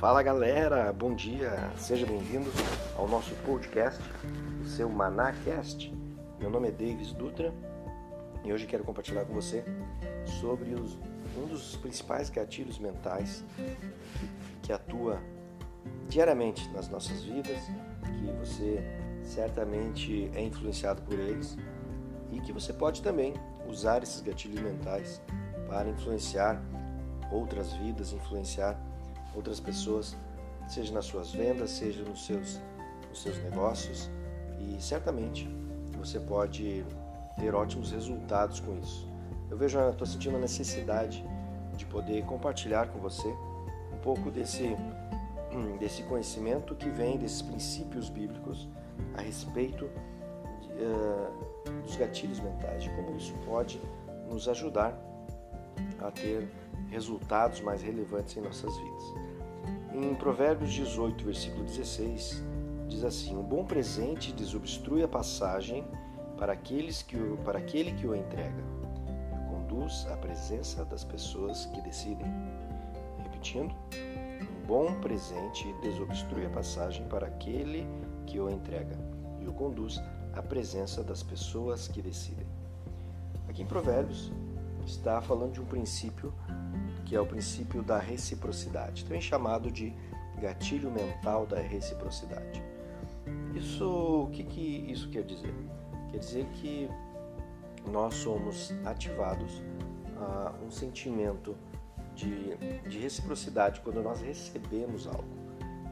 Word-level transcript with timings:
Fala 0.00 0.22
galera, 0.22 0.90
bom 0.94 1.14
dia, 1.14 1.52
seja 1.76 2.06
bem-vindo 2.06 2.50
ao 2.96 3.06
nosso 3.06 3.34
podcast, 3.44 4.02
o 4.62 4.64
seu 4.64 4.88
ManaCast. 4.88 5.94
Meu 6.38 6.48
nome 6.48 6.68
é 6.68 6.70
Davis 6.70 7.12
Dutra 7.12 7.52
e 8.42 8.50
hoje 8.50 8.66
quero 8.66 8.82
compartilhar 8.82 9.26
com 9.26 9.34
você 9.34 9.62
sobre 10.40 10.72
os, 10.72 10.98
um 11.36 11.46
dos 11.46 11.76
principais 11.76 12.30
gatilhos 12.30 12.78
mentais 12.78 13.44
que 14.62 14.72
atua 14.72 15.20
diariamente 16.08 16.66
nas 16.70 16.88
nossas 16.88 17.22
vidas, 17.22 17.60
que 18.02 18.32
você 18.38 18.82
certamente 19.22 20.30
é 20.34 20.42
influenciado 20.42 21.02
por 21.02 21.18
eles 21.18 21.58
e 22.32 22.40
que 22.40 22.54
você 22.54 22.72
pode 22.72 23.02
também 23.02 23.34
usar 23.68 24.02
esses 24.02 24.22
gatilhos 24.22 24.62
mentais 24.62 25.20
para 25.68 25.90
influenciar 25.90 26.58
outras 27.30 27.74
vidas, 27.74 28.14
influenciar 28.14 28.80
outras 29.34 29.60
pessoas, 29.60 30.16
seja 30.68 30.92
nas 30.92 31.04
suas 31.04 31.32
vendas, 31.32 31.70
seja 31.70 32.02
nos 32.02 32.24
seus, 32.26 32.60
nos 33.08 33.22
seus 33.22 33.38
negócios 33.42 34.10
e 34.58 34.80
certamente 34.80 35.48
você 35.98 36.18
pode 36.18 36.84
ter 37.38 37.54
ótimos 37.54 37.90
resultados 37.92 38.60
com 38.60 38.78
isso. 38.78 39.08
Eu 39.50 39.56
vejo, 39.56 39.78
estou 39.80 40.06
sentindo 40.06 40.36
a 40.36 40.40
necessidade 40.40 41.24
de 41.76 41.86
poder 41.86 42.24
compartilhar 42.24 42.88
com 42.88 42.98
você 42.98 43.28
um 43.92 43.98
pouco 44.02 44.30
desse 44.30 44.76
desse 45.78 46.02
conhecimento 46.04 46.74
que 46.74 46.88
vem 46.88 47.18
desses 47.18 47.42
princípios 47.42 48.08
bíblicos 48.08 48.68
a 49.16 49.22
respeito 49.22 49.90
de, 50.60 50.68
uh, 50.68 51.82
dos 51.82 51.96
gatilhos 51.96 52.38
mentais, 52.40 52.84
de 52.84 52.90
como 52.90 53.16
isso 53.16 53.34
pode 53.44 53.80
nos 54.28 54.48
ajudar 54.48 54.96
a 56.00 56.10
ter 56.10 56.48
resultados 56.90 57.60
mais 57.60 57.82
relevantes 57.82 58.36
em 58.36 58.40
nossas 58.40 58.76
vidas. 58.76 59.04
Em 59.92 60.14
Provérbios 60.14 60.72
18, 60.72 61.24
versículo 61.24 61.64
16, 61.64 62.42
diz 62.88 63.04
assim: 63.04 63.36
Um 63.36 63.42
bom 63.42 63.64
presente 63.64 64.32
desobstrui 64.32 65.02
a 65.02 65.08
passagem 65.08 65.84
para, 66.36 66.52
aqueles 66.52 67.02
que 67.02 67.16
o, 67.16 67.36
para 67.38 67.58
aquele 67.58 67.92
que 67.92 68.06
o 68.06 68.14
entrega 68.14 68.64
e 69.32 69.50
conduz 69.50 70.06
à 70.10 70.16
presença 70.16 70.84
das 70.84 71.04
pessoas 71.04 71.66
que 71.66 71.80
decidem. 71.80 72.26
Repetindo, 73.22 73.74
um 74.42 74.66
bom 74.66 74.94
presente 75.00 75.72
desobstrui 75.82 76.46
a 76.46 76.50
passagem 76.50 77.06
para 77.08 77.26
aquele 77.26 77.86
que 78.26 78.38
o 78.38 78.48
entrega 78.48 78.96
e 79.40 79.46
o 79.46 79.52
conduz 79.52 80.00
à 80.32 80.42
presença 80.42 81.02
das 81.02 81.22
pessoas 81.22 81.88
que 81.88 82.00
decidem. 82.00 82.46
Aqui 83.48 83.62
em 83.62 83.66
Provérbios, 83.66 84.30
está 84.86 85.20
falando 85.20 85.52
de 85.52 85.60
um 85.60 85.64
princípio 85.64 86.32
que 87.10 87.16
é 87.16 87.20
o 87.20 87.26
princípio 87.26 87.82
da 87.82 87.98
reciprocidade, 87.98 89.02
também 89.02 89.20
chamado 89.20 89.68
de 89.68 89.92
gatilho 90.40 90.92
mental 90.92 91.44
da 91.44 91.58
reciprocidade. 91.58 92.62
Isso, 93.52 93.84
o 93.84 94.30
que, 94.30 94.44
que 94.44 94.86
isso 94.88 95.10
quer 95.10 95.24
dizer? 95.24 95.52
Quer 96.12 96.18
dizer 96.18 96.46
que 96.54 96.88
nós 97.84 98.14
somos 98.14 98.72
ativados 98.84 99.60
a 100.16 100.54
um 100.64 100.70
sentimento 100.70 101.56
de, 102.14 102.54
de 102.88 103.00
reciprocidade 103.00 103.80
quando 103.80 104.00
nós 104.04 104.20
recebemos 104.20 105.08
algo. 105.08 105.34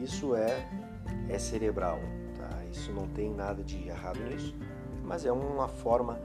Isso 0.00 0.36
é, 0.36 0.64
é 1.28 1.40
cerebral, 1.40 1.98
tá? 2.36 2.64
isso 2.70 2.92
não 2.92 3.08
tem 3.08 3.34
nada 3.34 3.64
de 3.64 3.88
errado 3.88 4.20
nisso, 4.20 4.54
mas 5.02 5.26
é 5.26 5.32
uma 5.32 5.66
forma 5.66 6.20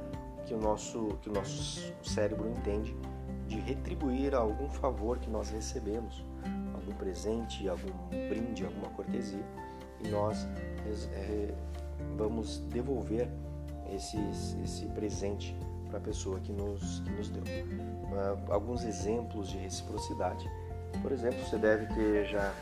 que 0.45 0.53
o 0.53 0.59
nosso, 0.59 1.07
que 1.23 1.29
o 1.29 1.33
nosso 1.33 1.91
cérebro 2.03 2.47
entende 2.47 2.95
de 3.47 3.59
retribuir 3.59 4.33
algum 4.33 4.69
favor 4.69 5.19
que 5.19 5.29
nós 5.29 5.49
recebemos, 5.49 6.23
algum 6.73 6.93
presente, 6.93 7.67
algum 7.67 7.91
brinde, 8.29 8.65
alguma 8.65 8.89
cortesia, 8.89 9.43
e 10.03 10.07
nós 10.09 10.47
é, 11.13 11.53
vamos 12.17 12.59
devolver 12.69 13.29
esse, 13.93 14.17
presente 14.93 15.55
para 15.87 15.97
a 15.99 16.01
pessoa 16.01 16.39
que 16.39 16.51
nos, 16.51 16.99
que 17.01 17.11
nos 17.11 17.29
deu. 17.29 17.43
Uh, 17.43 18.51
alguns 18.51 18.83
exemplos 18.83 19.49
de 19.49 19.57
reciprocidade. 19.57 20.49
Por 21.01 21.11
exemplo, 21.11 21.39
você 21.45 21.57
deve 21.57 21.85
ter 21.93 22.25
já 22.25 22.53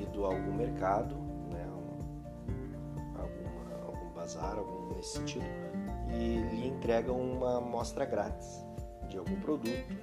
ido 0.00 0.24
a 0.24 0.28
algum 0.28 0.54
mercado, 0.54 1.14
né, 1.50 1.66
um, 1.66 3.20
alguma, 3.20 3.86
algum 3.86 4.10
bazar, 4.14 4.56
algum 4.58 4.94
nesse 4.94 5.18
sentido, 5.18 5.44
e 6.10 6.38
lhe 6.54 6.68
entregam 6.68 7.20
uma 7.20 7.58
amostra 7.58 8.04
grátis 8.04 8.65
de 9.06 9.18
algum 9.18 9.38
produto, 9.40 9.96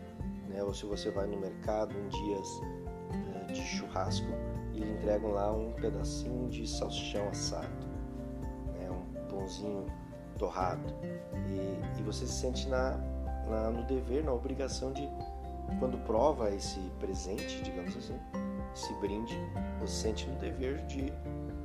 né? 0.47 0.63
ou 0.63 0.73
se 0.73 0.85
você 0.85 1.09
vai 1.09 1.27
no 1.27 1.39
mercado 1.39 1.93
em 1.97 2.07
dias 2.07 2.61
né, 3.11 3.47
de 3.53 3.61
churrasco 3.61 4.27
e 4.73 4.79
lhe 4.79 4.91
entregam 4.91 5.31
lá 5.31 5.51
um 5.51 5.71
pedacinho 5.73 6.49
de 6.49 6.67
salsichão 6.67 7.27
assado, 7.29 7.87
né? 8.79 8.89
um 8.89 9.27
pãozinho 9.27 9.85
torrado, 10.37 10.83
e, 11.47 11.99
e 11.99 12.03
você 12.03 12.25
se 12.25 12.33
sente 12.33 12.67
na, 12.67 12.97
na, 13.47 13.71
no 13.71 13.83
dever, 13.85 14.23
na 14.23 14.33
obrigação 14.33 14.91
de, 14.91 15.07
quando 15.79 15.97
prova 16.05 16.51
esse 16.51 16.79
presente, 16.99 17.61
digamos 17.61 17.95
assim, 17.95 18.17
esse 18.73 18.93
brinde, 18.95 19.37
você 19.79 19.93
se 19.93 20.01
sente 20.01 20.27
no 20.27 20.35
dever 20.39 20.85
de, 20.87 21.13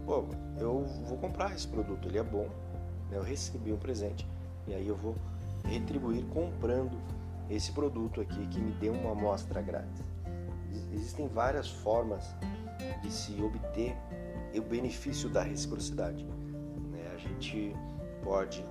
pô, 0.05 0.25
eu 0.59 0.85
vou 1.07 1.19
comprar 1.19 1.55
esse 1.55 1.67
produto, 1.67 2.09
ele 2.09 2.19
é 2.19 2.23
bom, 2.23 2.49
né? 3.11 3.17
eu 3.17 3.23
recebi 3.23 3.73
um 3.73 3.79
presente 3.79 4.27
e 4.67 4.75
aí 4.75 4.87
eu 4.87 4.97
vou 4.97 5.15
retribuir 5.65 6.25
comprando 6.27 6.99
esse 7.51 7.73
produto 7.73 8.21
aqui 8.21 8.47
que 8.49 8.61
me 8.61 8.73
deu 8.73 8.93
uma 8.93 9.13
amostra 9.13 9.63
grátis. 9.63 10.05
Existem 10.93 11.29
várias 11.29 11.69
formas 11.69 12.35
de 13.03 13.11
se 13.11 13.41
obter 13.43 13.97
o 14.55 14.63
benefício 14.63 15.29
da 15.29 15.43
reciprocidade. 15.43 16.25
Né? 16.25 17.11
A 17.15 17.19
gente 17.19 17.75
pode, 18.23 18.65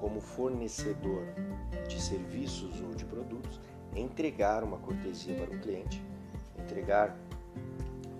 como 0.00 0.20
fornecedor 0.20 1.24
de 1.88 2.00
serviços 2.00 2.80
ou 2.80 2.94
de 2.94 3.04
produtos, 3.04 3.60
entregar 3.94 4.64
uma 4.64 4.78
cortesia 4.78 5.34
para 5.36 5.54
um 5.54 5.60
cliente, 5.60 6.02
entregar 6.58 7.16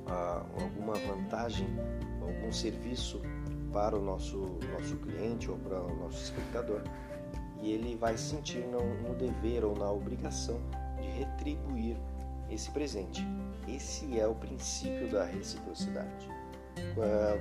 ah, 0.06 0.44
alguma 0.60 0.94
vantagem, 0.94 1.66
algum 2.20 2.52
serviço 2.52 3.20
para 3.72 3.96
o 3.96 4.02
nosso, 4.02 4.38
nosso 4.72 4.96
cliente 4.98 5.50
ou 5.50 5.58
para 5.58 5.80
o 5.80 5.96
nosso 5.96 6.22
espectador 6.22 6.82
e 7.64 7.72
ele 7.72 7.96
vai 7.96 8.16
sentir 8.18 8.66
no, 8.66 8.82
no 9.02 9.14
dever 9.14 9.64
ou 9.64 9.74
na 9.74 9.90
obrigação 9.90 10.60
de 11.00 11.08
retribuir 11.08 11.96
esse 12.50 12.70
presente. 12.70 13.26
Esse 13.66 14.20
é 14.20 14.26
o 14.26 14.34
princípio 14.34 15.10
da 15.10 15.24
reciprocidade. 15.24 16.28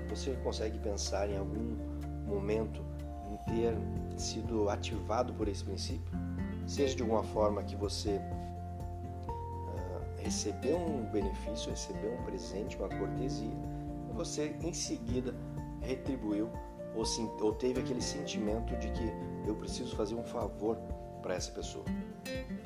Você 0.10 0.32
consegue 0.44 0.80
pensar 0.80 1.30
em 1.30 1.38
algum 1.38 1.76
momento 2.26 2.82
em 3.30 3.52
ter 3.52 3.76
sido 4.18 4.70
ativado 4.70 5.34
por 5.34 5.50
esse 5.50 5.64
princípio? 5.64 6.18
Seja 6.66 6.96
de 6.96 7.02
alguma 7.02 7.24
forma 7.24 7.62
que 7.62 7.76
você 7.76 8.22
uh, 9.28 10.22
recebeu 10.24 10.78
um 10.78 11.04
benefício, 11.12 11.70
recebeu 11.70 12.14
um 12.14 12.24
presente, 12.24 12.78
uma 12.78 12.88
cortesia, 12.88 13.52
você 14.14 14.56
em 14.62 14.72
seguida 14.72 15.36
retribuiu 15.82 16.50
ou, 16.96 17.04
ou 17.42 17.54
teve 17.54 17.80
aquele 17.80 18.02
sentimento 18.02 18.76
de 18.78 18.90
que 18.92 19.14
eu 19.48 19.56
preciso 19.56 19.96
fazer 19.96 20.16
um 20.16 20.24
favor 20.24 20.78
para 21.22 21.36
essa 21.36 21.52
pessoa. 21.52 21.86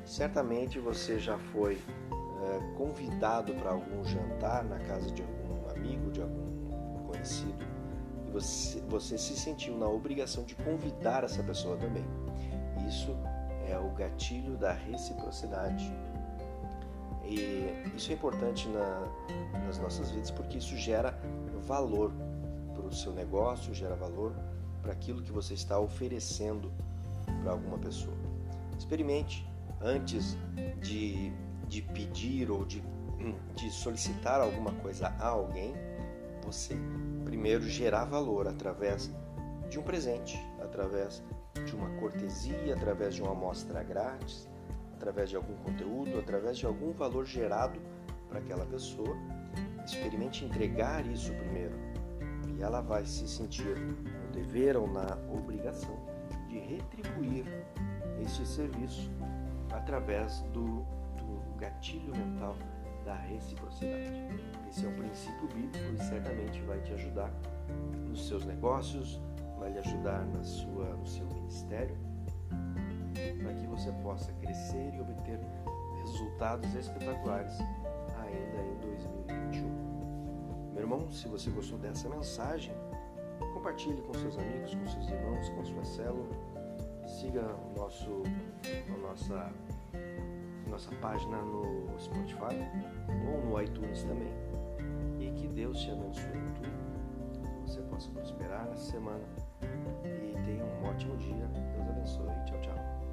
Certamente 0.04 0.78
você 0.78 1.18
já 1.18 1.38
foi 1.38 1.74
é, 1.74 2.76
convidado 2.76 3.54
para 3.54 3.70
algum 3.70 4.04
jantar 4.04 4.64
na 4.64 4.78
casa 4.80 5.10
de 5.10 5.22
algum 5.22 5.70
amigo, 5.70 6.10
de 6.10 6.22
algum 6.22 7.06
conhecido, 7.06 7.64
e 8.26 8.30
você, 8.30 8.80
você 8.88 9.16
se 9.16 9.36
sentiu 9.36 9.76
na 9.76 9.88
obrigação 9.88 10.44
de 10.44 10.54
convidar 10.56 11.24
essa 11.24 11.42
pessoa 11.42 11.76
também. 11.76 12.04
Isso 12.86 13.16
é 13.68 13.78
o 13.78 13.90
gatilho 13.90 14.56
da 14.56 14.72
reciprocidade. 14.72 15.92
E 17.24 17.84
isso 17.94 18.10
é 18.10 18.14
importante 18.14 18.68
na, 18.68 19.06
nas 19.66 19.78
nossas 19.78 20.10
vidas 20.10 20.30
porque 20.30 20.58
isso 20.58 20.76
gera 20.76 21.18
valor 21.66 22.12
para 22.78 22.86
o 22.86 22.94
seu 22.94 23.12
negócio, 23.12 23.74
gera 23.74 23.96
valor 23.96 24.32
para 24.80 24.92
aquilo 24.92 25.20
que 25.20 25.32
você 25.32 25.54
está 25.54 25.78
oferecendo 25.78 26.72
para 27.42 27.52
alguma 27.52 27.76
pessoa. 27.76 28.16
Experimente 28.78 29.44
antes 29.80 30.36
de, 30.80 31.32
de 31.66 31.82
pedir 31.82 32.50
ou 32.50 32.64
de, 32.64 32.82
de 33.56 33.70
solicitar 33.70 34.40
alguma 34.40 34.72
coisa 34.72 35.08
a 35.18 35.26
alguém, 35.26 35.74
você 36.44 36.76
primeiro 37.24 37.68
gerar 37.68 38.04
valor 38.04 38.46
através 38.46 39.10
de 39.68 39.78
um 39.78 39.82
presente, 39.82 40.38
através 40.62 41.22
de 41.66 41.74
uma 41.74 41.90
cortesia, 41.98 42.74
através 42.74 43.14
de 43.14 43.22
uma 43.22 43.32
amostra 43.32 43.82
grátis, 43.82 44.48
através 44.94 45.28
de 45.30 45.36
algum 45.36 45.54
conteúdo, 45.56 46.18
através 46.18 46.56
de 46.56 46.64
algum 46.64 46.92
valor 46.92 47.26
gerado 47.26 47.78
para 48.28 48.38
aquela 48.38 48.64
pessoa. 48.64 49.16
Experimente 49.84 50.44
entregar 50.44 51.06
isso 51.06 51.32
primeiro 51.32 51.87
e 52.58 52.62
ela 52.62 52.80
vai 52.80 53.06
se 53.06 53.26
sentir 53.28 53.76
no 53.78 54.32
dever 54.32 54.76
ou 54.76 54.88
na 54.88 55.16
obrigação 55.32 55.96
de 56.48 56.58
retribuir 56.58 57.44
este 58.20 58.44
serviço 58.44 59.10
através 59.72 60.40
do, 60.52 60.84
do 61.16 61.56
gatilho 61.56 62.14
mental 62.16 62.56
da 63.04 63.14
reciprocidade. 63.14 64.12
Esse 64.68 64.84
é 64.84 64.88
um 64.88 64.96
princípio 64.96 65.48
bíblico 65.48 65.94
e 65.94 65.98
certamente 65.98 66.60
vai 66.62 66.80
te 66.80 66.92
ajudar 66.94 67.32
nos 68.08 68.26
seus 68.26 68.44
negócios, 68.44 69.20
vai 69.58 69.72
lhe 69.72 69.78
ajudar 69.78 70.24
na 70.26 70.42
sua, 70.42 70.84
no 70.96 71.06
seu 71.06 71.26
ministério, 71.26 71.96
para 73.42 73.54
que 73.54 73.66
você 73.66 73.92
possa 74.02 74.32
crescer 74.34 74.94
e 74.94 75.00
obter 75.00 75.40
resultados 76.02 76.74
espetaculares 76.74 77.58
ainda 78.16 78.62
em 78.62 78.78
2021. 78.80 79.77
Meu 80.78 80.84
irmão, 80.84 81.10
se 81.10 81.26
você 81.26 81.50
gostou 81.50 81.76
dessa 81.76 82.08
mensagem, 82.08 82.72
compartilhe 83.52 84.00
com 84.00 84.14
seus 84.14 84.38
amigos, 84.38 84.76
com 84.76 84.86
seus 84.86 85.08
irmãos, 85.08 85.48
com 85.48 85.64
sua 85.64 85.84
célula. 85.84 86.30
Siga 87.04 87.42
o 87.42 87.76
nosso, 87.76 88.22
a 88.94 88.96
nossa, 88.98 89.52
nossa 90.68 90.94
página 91.00 91.42
no 91.42 91.98
Spotify 91.98 92.54
ou 93.26 93.44
no 93.44 93.60
iTunes 93.60 94.04
também. 94.04 94.32
E 95.18 95.32
que 95.32 95.48
Deus 95.48 95.80
te 95.80 95.90
abençoe 95.90 96.38
em 96.38 96.52
que 96.52 97.66
você 97.66 97.82
possa 97.82 98.08
prosperar 98.10 98.68
nessa 98.68 98.92
semana 98.92 99.24
e 100.04 100.40
tenha 100.44 100.64
um 100.64 100.84
ótimo 100.84 101.16
dia. 101.16 101.50
Deus 101.74 101.88
abençoe. 101.88 102.44
Tchau, 102.46 102.60
tchau. 102.60 103.07